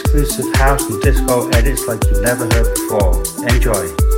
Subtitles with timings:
[0.00, 3.22] exclusive house and disco edits like you've never heard before.
[3.48, 4.09] Enjoy.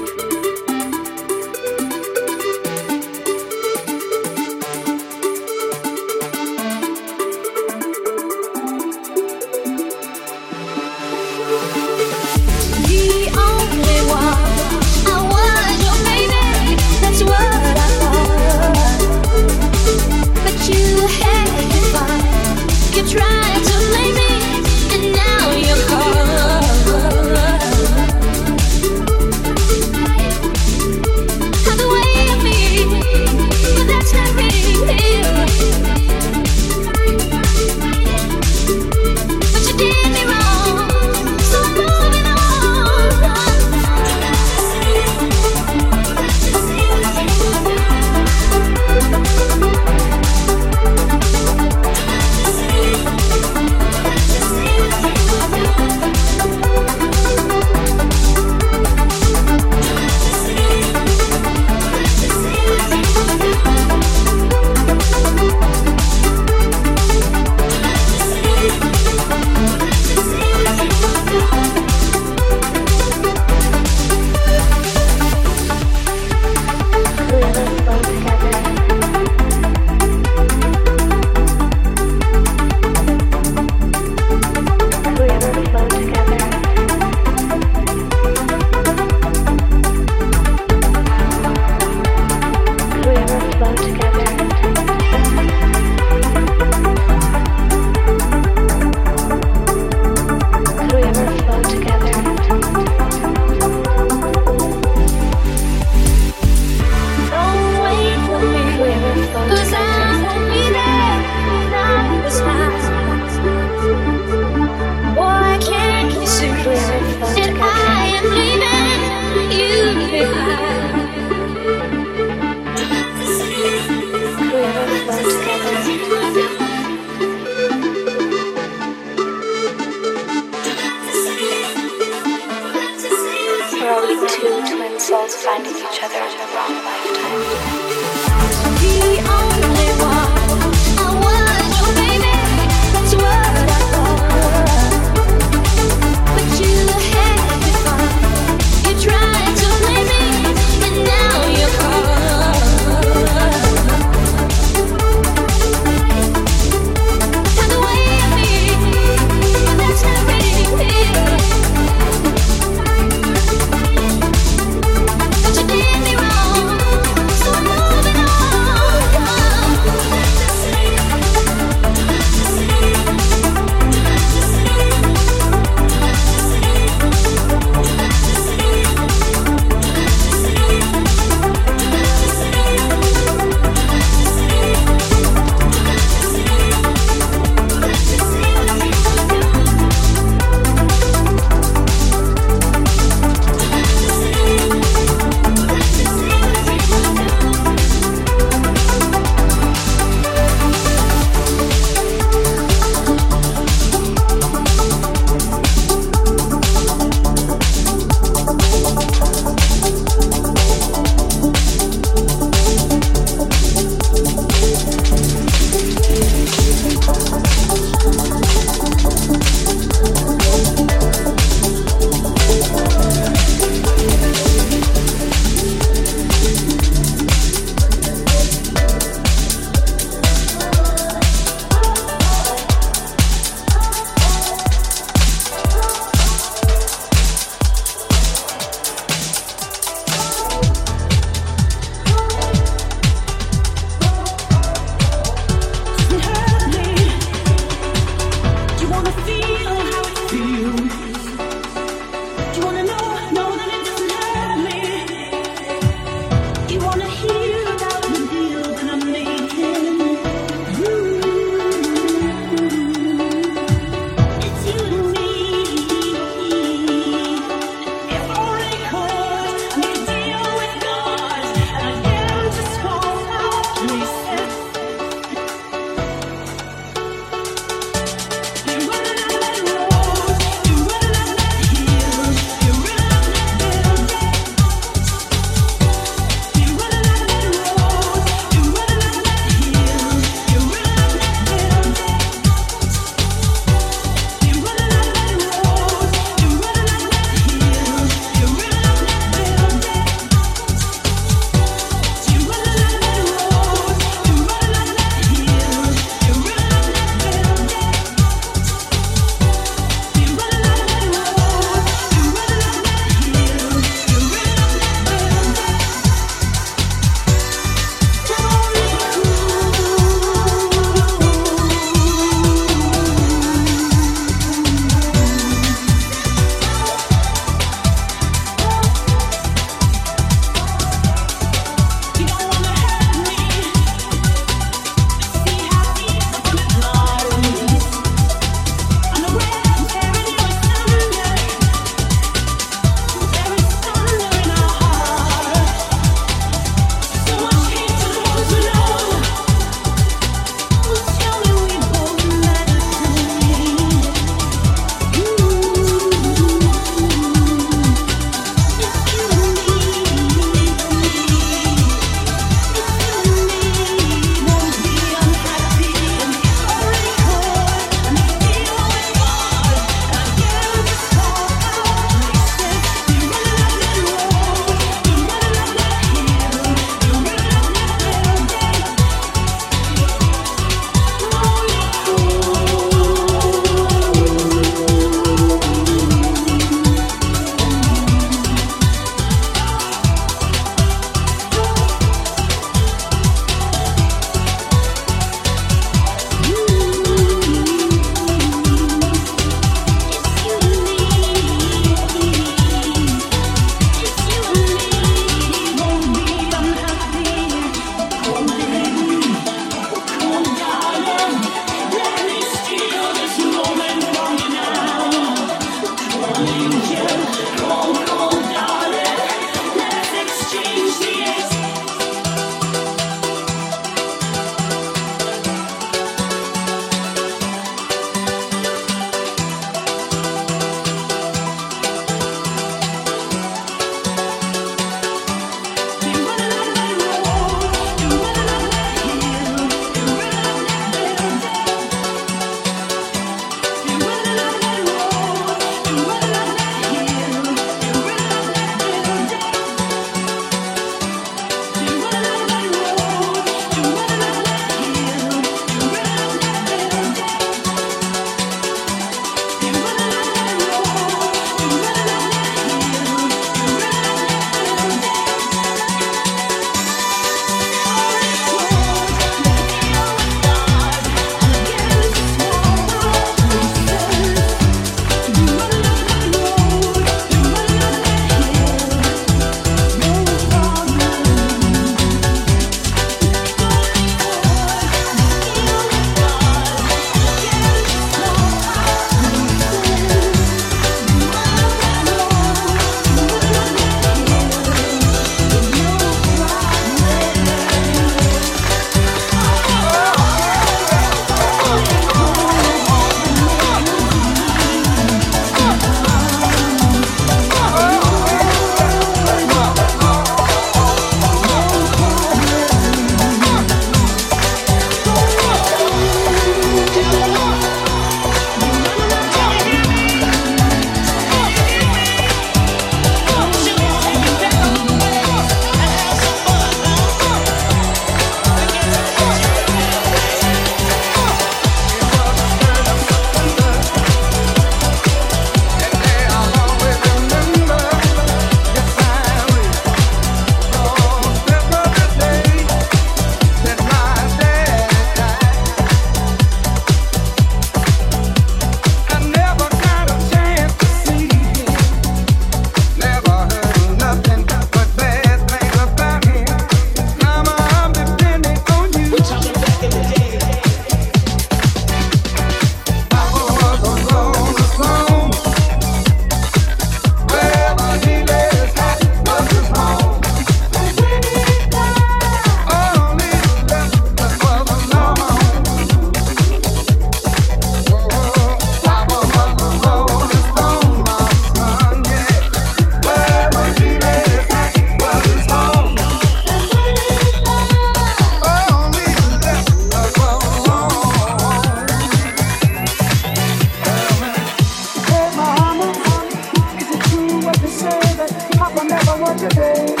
[599.41, 600.00] your day.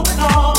[0.00, 0.49] open arms.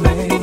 [0.00, 0.33] me.